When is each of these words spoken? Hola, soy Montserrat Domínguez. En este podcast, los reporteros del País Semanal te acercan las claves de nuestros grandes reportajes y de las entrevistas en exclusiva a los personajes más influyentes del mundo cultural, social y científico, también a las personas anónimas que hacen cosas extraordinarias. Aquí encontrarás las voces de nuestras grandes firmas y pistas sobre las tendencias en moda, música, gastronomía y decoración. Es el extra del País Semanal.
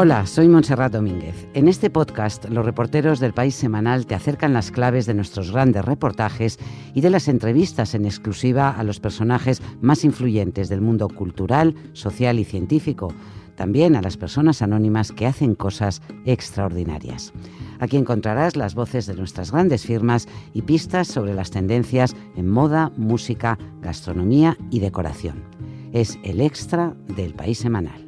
Hola, 0.00 0.26
soy 0.26 0.46
Montserrat 0.46 0.92
Domínguez. 0.92 1.48
En 1.54 1.66
este 1.66 1.90
podcast, 1.90 2.48
los 2.50 2.64
reporteros 2.64 3.18
del 3.18 3.32
País 3.34 3.56
Semanal 3.56 4.06
te 4.06 4.14
acercan 4.14 4.52
las 4.52 4.70
claves 4.70 5.06
de 5.06 5.14
nuestros 5.14 5.50
grandes 5.50 5.84
reportajes 5.84 6.60
y 6.94 7.00
de 7.00 7.10
las 7.10 7.26
entrevistas 7.26 7.96
en 7.96 8.04
exclusiva 8.04 8.70
a 8.70 8.84
los 8.84 9.00
personajes 9.00 9.60
más 9.80 10.04
influyentes 10.04 10.68
del 10.68 10.82
mundo 10.82 11.08
cultural, 11.08 11.74
social 11.94 12.38
y 12.38 12.44
científico, 12.44 13.12
también 13.56 13.96
a 13.96 14.00
las 14.00 14.16
personas 14.16 14.62
anónimas 14.62 15.10
que 15.10 15.26
hacen 15.26 15.56
cosas 15.56 16.00
extraordinarias. 16.26 17.32
Aquí 17.80 17.96
encontrarás 17.96 18.54
las 18.54 18.76
voces 18.76 19.06
de 19.06 19.16
nuestras 19.16 19.50
grandes 19.50 19.84
firmas 19.84 20.28
y 20.54 20.62
pistas 20.62 21.08
sobre 21.08 21.34
las 21.34 21.50
tendencias 21.50 22.14
en 22.36 22.48
moda, 22.48 22.92
música, 22.96 23.58
gastronomía 23.80 24.56
y 24.70 24.78
decoración. 24.78 25.42
Es 25.92 26.20
el 26.22 26.40
extra 26.40 26.94
del 27.16 27.34
País 27.34 27.58
Semanal. 27.58 28.07